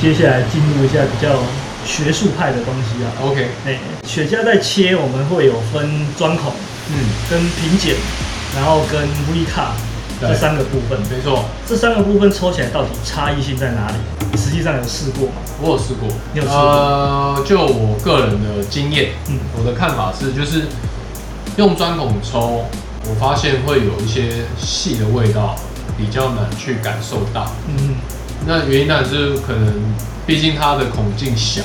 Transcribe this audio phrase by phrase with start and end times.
[0.00, 1.28] 接下来进入一下比较
[1.84, 3.12] 学术派的东西啊。
[3.22, 6.52] OK，哎，雪茄在切，我们会有分钻孔、
[6.88, 7.96] 嗯，跟平剪，
[8.56, 9.72] 然后跟 V 卡
[10.18, 10.98] 对这三个部分。
[11.10, 13.94] 没错，这三个部分抽起来到底差异性在哪里？
[14.32, 15.34] 你实际上有试过吗？
[15.60, 16.08] 我有试过。
[16.32, 20.64] 你有试过呃，就我个人的经验，嗯我的看法是，就是
[21.56, 22.64] 用钻孔抽，
[23.04, 25.54] 我发现会有一些细的味道
[25.98, 27.52] 比较难去感受到。
[27.68, 27.96] 嗯
[28.46, 29.94] 那原因当然是可能，
[30.26, 31.62] 毕竟它的孔径小，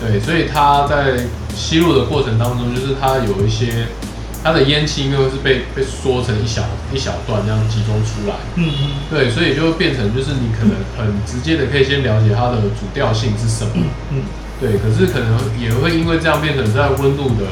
[0.00, 1.24] 对，所以它在
[1.56, 3.86] 吸入的过程当中，就是它有一些
[4.44, 6.62] 它的烟气因为是被被缩成一小
[6.92, 8.90] 一小段这样集中出来，嗯嗯。
[9.10, 14.22] 对，所以就会变成就是你可能很直接的可以先了解它的主调性是什么，嗯嗯。
[14.60, 17.44] 对，可是可能也会因为这样变成在温度的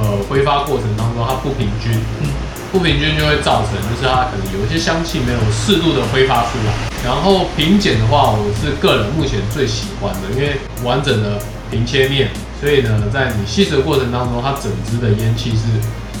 [0.00, 1.92] 呃挥发过程当中它不平均，
[2.22, 2.28] 嗯。
[2.72, 6.89] 不平均就会造成就是它可能有一些香气没有适度的挥发出来。
[7.04, 12.28] 然后平剪的话，我是个人目前最喜欢的，因为完整的平切面，
[12.60, 15.62] 所以呢，在你吸食的过程当中，它整支的烟气是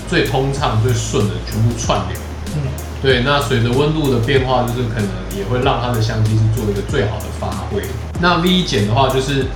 [0.08, 2.18] 最通畅、最顺的，全部串流。
[2.56, 2.62] 嗯
[3.02, 7.82] 对，那随着温度的变化，就是可能也会让它的香气是做一个最好的发挥。
[8.20, 9.46] 那 V 减的话，就是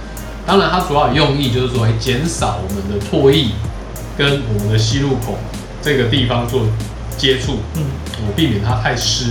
[0.46, 3.48] 当然它主要的用意就是说，哎，减少我们的唾液
[4.16, 5.36] 跟我们的吸入孔
[5.82, 6.66] 这个地方做
[7.16, 7.84] 接触，嗯
[8.26, 9.30] 我避免它太湿。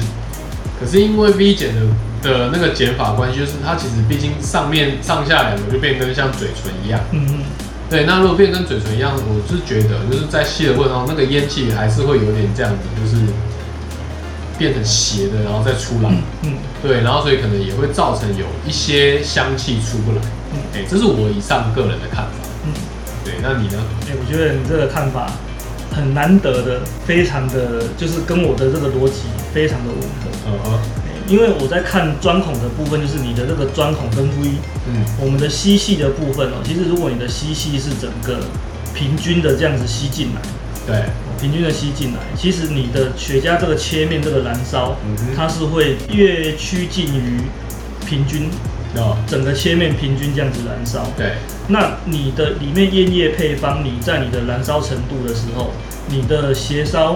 [0.83, 1.81] 可是因为 V 减的
[2.21, 6.99] 的那个减法关系，就是它其实毕竟上面上下两个就变跟像嘴唇一样。
[7.11, 7.39] 嗯嗯
[7.89, 13.23] 对，那如果变跟嘴唇一样，我是觉得就是在吸的过程中，那个烟气还是会有点这样子，就是
[14.57, 16.09] 变成斜的，然后再出来。
[16.09, 20.17] 嗯嗯对，然后所以可能也会造成有一些香气出不来。
[20.53, 22.47] 嗯哎、这是我以上个人的看法。
[22.65, 22.73] 嗯。
[23.23, 23.81] 对，那你呢？
[24.07, 25.31] 哎、我觉得你这个看法
[25.93, 29.21] 很难得的，非常的就是跟我的这个逻辑
[29.53, 30.29] 非常的吻合。
[30.45, 34.49] 呃呵，哎因为我在看钻孔的部分，就是你的这个钻孔跟 V，
[34.87, 35.05] 嗯。
[35.21, 38.43] 我们的吸气的部分哦，其实如果你的吸气是整个
[38.93, 40.41] 平均的这样子吸进来，
[40.85, 41.05] 对，
[41.39, 47.39] 平均的吸进来，其实你的雪茄这个切面这个燃烧，嗯它是会越趋近于
[48.05, 48.49] 平均，
[48.95, 51.03] 哦，整个切面平均这样子燃烧。
[51.17, 51.33] 对，
[51.67, 55.71] 那你的里面烟叶配方，你在你的燃烧程度的时候，
[56.07, 57.15] 你的斜烧、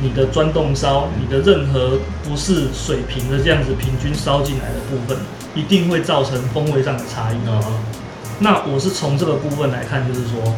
[0.00, 5.16] 你的钻洞烧、你的任何不是水平的这样子平均烧进来的部分，
[5.54, 7.36] 一定会造成风味上的差异。
[7.48, 7.80] 哦，
[8.40, 10.54] 那我是从这个部分来看，就是说，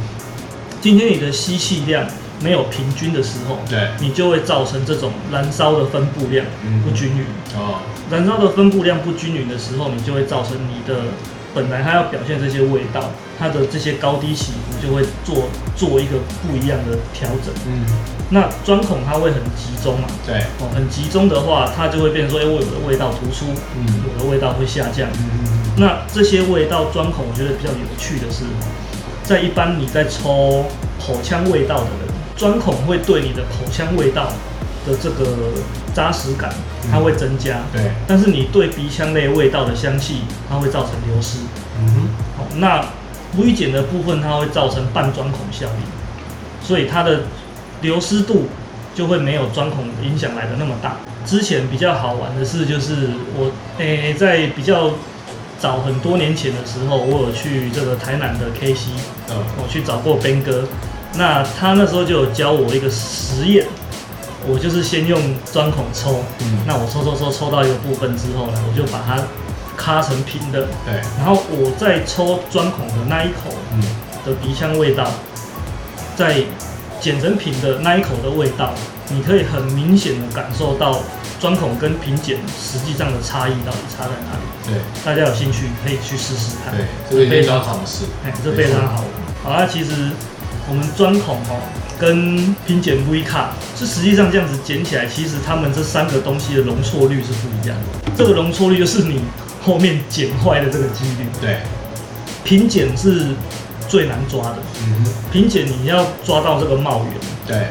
[0.81, 2.05] 今天你的吸气量
[2.41, 6.83] 没有平均的时候，对，你就会造成这种燃烧的分布量嗯。
[6.83, 7.25] 不均匀。
[7.57, 11.01] 哦，燃烧的分布量不均匀的时候，你就会造成你的
[11.55, 17.53] 本来它要表现这些味道，它的这些高低起伏就会做做一个不一样的调整。
[17.67, 17.85] 嗯，
[18.31, 23.87] 那钻孔它会很集中嘛，对，哦，很集中的话，它就会变成说，哎，我有的味道突出，嗯。
[24.15, 25.09] 我的味道会下降。
[25.19, 25.75] 嗯。
[25.77, 28.45] 那这些味道钻孔，我觉得比较有趣的是，
[29.23, 30.65] 在一般你在抽
[31.01, 34.29] 口腔味道的人，钻孔会对你的口腔味道
[34.87, 35.27] 的这个
[35.93, 36.55] 扎实感，
[36.91, 37.59] 它会增加。
[37.73, 41.39] 对，但是你对鼻腔内味道的香气，它会造成流失。
[41.81, 42.81] 嗯哼，好，那
[43.37, 47.23] 微碱的部分，它会造成半钻孔效应，所以它的
[47.83, 48.47] 流失度
[48.95, 50.97] 就会没有钻孔影响来的那么大。
[51.27, 54.93] 之前比较好玩的事，就是我诶、在比较
[55.59, 58.91] 早很多年前的时候，我有去这个台南的 K C，
[59.29, 60.65] 嗯，我去找过 Ben 哥，
[61.15, 63.67] 那他那时候就有教我一个实验，
[64.47, 69.23] 我就是先用钻孔抽，嗯那我抽抽抽抽到一个部分之后呢，我就把它
[69.77, 73.81] 咔成平的，对，然后我再抽钻孔的那一口嗯，
[74.27, 75.11] 的鼻腔味道，
[76.17, 76.43] 再
[77.01, 78.75] 剪成平的那一口的味道，
[79.09, 81.01] 你可以很明显的感受到
[81.41, 84.43] 钻孔跟平剪实际上的差异到底差在哪里。
[84.67, 86.75] 对，大家有兴趣可以去试试看。
[86.77, 88.05] 对，这个非常好尝试。
[88.25, 89.05] 哎，这非常好。
[89.45, 90.11] 好，啊其实
[90.69, 91.61] 我们钻孔哦，
[91.99, 98.13] 跟拼剪 V 卡，是实际上这样子剪起来，其实它们这三个东西的容错率是不一样的。
[98.17, 99.21] 这个容错率就是你
[99.63, 101.27] 后面剪坏的这个几率。
[101.41, 101.59] 对，
[102.45, 103.29] 平剪是
[103.89, 107.15] 最难抓的，嗯哼，平剪你要抓到这个帽源，
[107.47, 107.69] 对，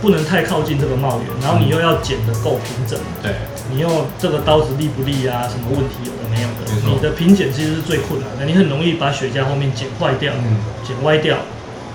[0.00, 3.32] 不能太靠近这个帽缘，然后你又要剪得够平整，对，
[3.70, 6.70] 你又这个刀子利不利啊，什么问题有的没有的。
[6.86, 10.32] 你的平剪其实是最困难的，你很容易把雪茄后面剪坏掉。
[10.36, 10.56] 嗯，
[10.86, 11.36] 剪歪掉，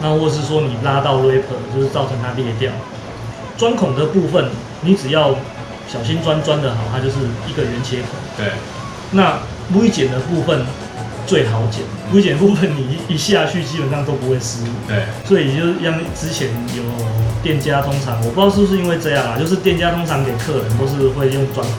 [0.02, 2.72] 那或是说你拉到 rapper，就是造成它裂掉。
[3.58, 4.50] 钻孔的部分，
[4.82, 5.36] 你只要
[5.88, 7.16] 小心钻钻的好，它就是
[7.48, 8.08] 一个圆切口。
[8.38, 8.48] 对，
[9.12, 9.40] 那
[9.80, 10.66] 微剪的部分，
[11.26, 11.82] 最好剪。
[12.14, 16.84] 微剪部分你一一下去基本上都不会失误，对，所以就是像之前有
[17.42, 21.74] 店家通常我不知道是不是因为这样啊，就是店家通常给客人都是会用钻孔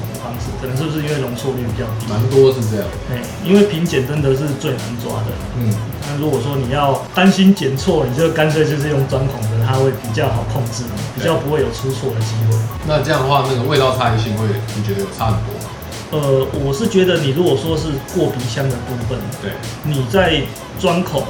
[0.66, 2.10] 可能是不是因为容错率比较低？
[2.10, 2.86] 蛮多是这样。
[3.08, 5.30] 哎，因为平剪真的是最难抓的。
[5.56, 5.70] 嗯，
[6.02, 10.82] 那如果说你要担心剪错，你就干脆就是用钻孔的，它会比较好控制，
[11.14, 12.58] 比较不会有出错的机会。
[12.88, 15.70] 那这样的话，那个味道差异性会，你觉得有差很多吗？
[16.10, 19.52] 呃，我是觉得你如果说是过鼻腔的部分，对，
[19.84, 20.42] 你在
[20.80, 21.22] 钻孔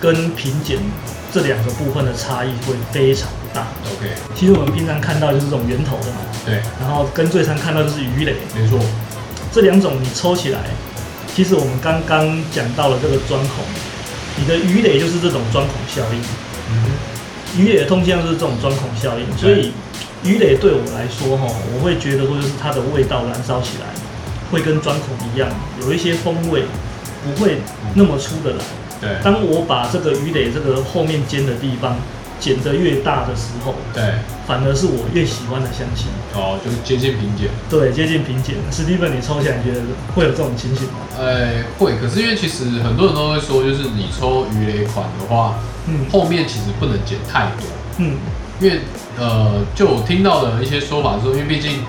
[0.00, 0.78] 跟平剪
[1.32, 3.66] 这两个部分的差异会非常大。
[3.92, 8.78] OK，其实我们平常看到就是这种圆头的嘛，对，然后跟最常看到就是鱼雷，没错，
[9.52, 10.60] 这两种你抽起来，
[11.34, 13.64] 其实我们刚刚讲到了这个钻孔，
[14.36, 16.20] 你的鱼雷就是这种钻孔效应，
[16.70, 16.84] 嗯
[17.58, 19.72] 鱼雷的通向就是这种钻孔效应，所以
[20.22, 23.86] 鱼雷对我来说哈，我会觉得说就是它的味道燃烧起来
[24.52, 25.48] 会跟钻孔一样，
[25.82, 26.62] 有一些风味
[27.24, 27.58] 不会
[27.94, 28.64] 那么出得来。
[29.00, 31.96] 对，当我把这个鱼雷这个后面尖的地方
[32.38, 34.02] 剪得越大的时候，对，
[34.46, 36.06] 反而是我越喜欢的香气。
[36.34, 37.48] 哦，就是接近平剪。
[37.68, 38.56] 对，接近平剪。
[38.70, 39.82] 史蒂芬，你抽起来你觉得
[40.14, 41.00] 会有这种情形吗？
[41.18, 47.66] 呃，会，可是因为其实很多人都会说，就是你抽鱼雷款的话，嗯后面其实不能剪太多，
[47.98, 48.16] 嗯
[48.60, 48.80] 因为
[49.18, 51.80] 呃，就我听到的一些说法是说，因为毕竟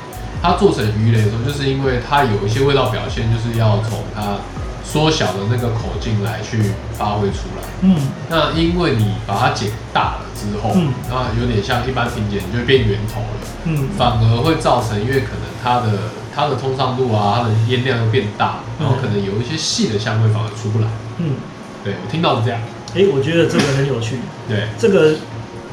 [0.42, 4.38] 它做成鱼雷的时候，就是因为它有一些味道表现，就是要从它
[4.84, 7.68] 缩小的那个口径来去发挥出来。
[7.82, 7.96] 嗯
[8.30, 13.28] 那因为你把它剪大了之后，嗯那有点像一般平剪，你就会变圆头了，
[13.66, 15.98] 嗯反而会造成，因为可能它的
[16.36, 20.88] 它的通畅度啊，它的烟量又变大，然后可能有一些细的香味反而出不来。
[21.18, 21.36] 嗯。
[21.84, 22.62] 对我听到是这样，
[22.96, 24.18] 哎、我觉得这个很有趣。
[24.48, 25.16] 对，这个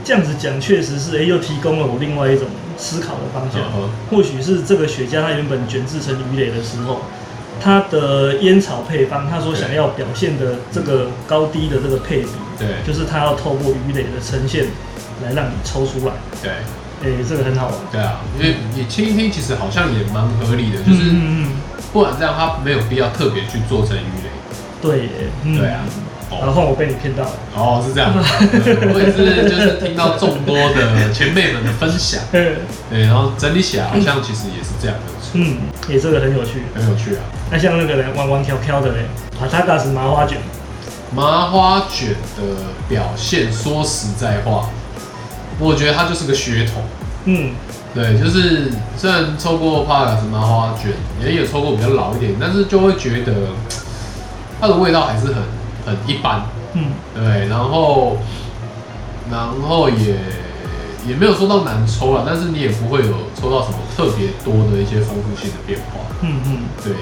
[0.02, 3.60] 这样子讲，确实是哎、又提供了我另外一种思考的方向。
[3.76, 7.02] 嗯或许是这个雪茄它原本卷制成鱼雷的时候，
[7.60, 12.28] 它的烟草配方，它所想要表现的这个高低的这个配比，
[12.58, 14.66] 对，就是它要透过鱼雷的呈现
[15.24, 16.14] 来让你抽出来。
[16.42, 16.52] 对，
[17.02, 17.74] 哎、这个很好玩。
[17.92, 21.12] 对啊，因为你听一听，其实好像也蛮合理的，就是
[21.92, 24.30] 不然这样它没有必要特别去做成鱼雷。
[24.80, 25.10] 对耶，
[25.44, 25.80] 嗯对啊。
[26.30, 27.32] 然后我被你骗到了。
[27.56, 32.58] 哦，是这样，对 我也是，就是听到众多的前辈们的分享， 对，
[33.00, 35.56] 然后整理起来好像其实也是这样的，嗯，
[35.88, 36.62] 也这个很有趣。
[36.74, 37.22] 很有趣啊。
[37.50, 39.06] 那像那个人弯弯挑挑的嘞，
[39.40, 40.38] 啊，他嘎是麻花卷，
[41.14, 42.42] 麻花卷的
[42.88, 44.68] 表现，说实在话，
[45.58, 46.82] 我觉得它就是个噱头。
[47.24, 47.52] 嗯
[47.94, 53.32] 对，就是虽然抽过帕卡斯麻花卷，也有抽过比较老一点，但是就会觉得
[54.60, 55.36] 它的味道还是很
[55.86, 56.42] 很一般。
[56.74, 58.18] 嗯对，然后
[59.30, 60.16] 然后也
[61.08, 66.04] 也没有说到难抽了，但是你也不会有抽到什么特别多的一些丰富性的变化。
[66.20, 66.92] 嗯嗯，对，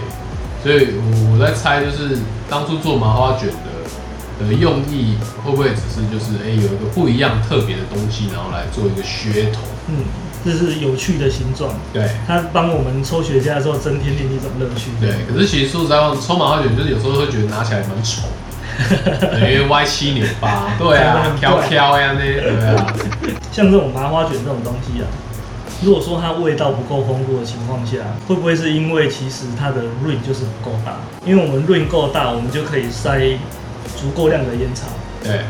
[0.63, 2.19] 所以我我在猜，就是
[2.49, 9.61] 当初做麻花卷的的用意，会不会只是就是哎、有一个不一样特别的东西，然后来做一个噱头？
[9.89, 10.05] 嗯，
[10.45, 14.91] 这是有趣的形状，对它帮我们抽雪茄的时候增添另一种乐趣。
[15.01, 18.23] 对，可是其实说实在话，抽麻花卷就是有时候会觉得拿起来蛮丑。
[19.39, 22.87] 对因为歪七扭八，对啊，飘飘呀那，对啊，
[23.51, 25.07] 像这种麻花卷这种东西啊，
[25.83, 30.97] 如果说它味道不够丰富的情况下，会不会是因为其实它的 ring 就是不够大？
[31.25, 33.19] 因为我们 ring 够大，我们就可以塞
[33.97, 34.89] 足够量的烟草。
[35.23, 35.41] 对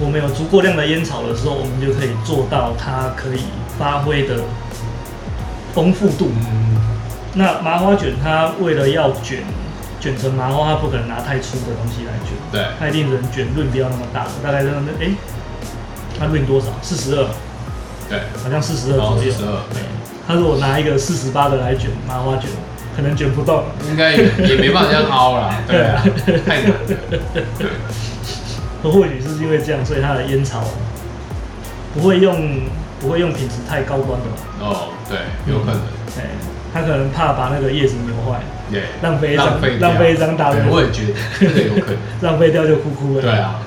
[0.00, 3.42] 我们有足够量的烟草的时候，我们就可以做到它可以
[3.78, 4.36] 发挥的
[5.74, 6.30] 丰富度。
[6.34, 6.80] 嗯，
[7.34, 9.40] 那麻花卷它为了要卷
[10.00, 12.64] 卷成麻花，它不可能拿太粗的东西来卷，对。
[12.78, 15.10] 它一定只能卷润不要那么大，大概在那哎，
[16.18, 16.68] 它润多少？
[16.80, 17.26] 四十二，
[18.08, 19.30] 对，好像四十二左右。
[19.32, 19.36] 42
[19.72, 19.82] 对，
[20.26, 22.48] 它如果拿一个四十八的来卷麻花卷，
[22.96, 23.64] 可能卷不动。
[23.88, 26.02] 应该也也没办法这样凹啦， 对啊，
[26.46, 26.76] 太难了，
[28.90, 30.64] 或许是因为这样，所以它的烟草
[31.92, 32.62] 不会用
[33.00, 34.36] 不会用品质太高端的吧？
[34.60, 35.80] 哦，对，有可能，
[36.18, 36.30] 哎，
[36.72, 43.22] 他可能怕把那个叶子扭坏，对，浪费一张浪费掉浪费一张大我也觉得这个有可能， 浪费掉就哭哭了。
[43.22, 43.60] 对啊。